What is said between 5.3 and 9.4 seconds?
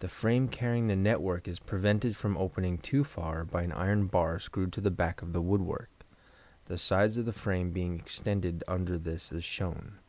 the woodwork, the sides of the frame being extended under this